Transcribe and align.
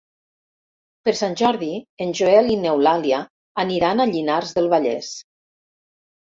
Per 1.09 1.13
Sant 1.17 1.35
Jordi 1.41 1.69
en 2.05 2.13
Joel 2.19 2.49
i 2.53 2.55
n'Eulàlia 2.63 3.19
aniran 3.65 4.03
a 4.03 4.09
Llinars 4.15 4.57
del 4.57 4.73
Vallès. 4.73 5.13